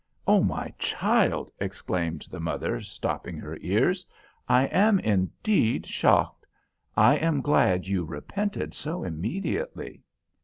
[0.27, 0.41] '""Oh!
[0.41, 4.03] my child," exclaimed the mother, stopping her ears,
[4.49, 6.47] "I am indeed shocked.
[6.97, 10.01] I am glad you repented so immediately."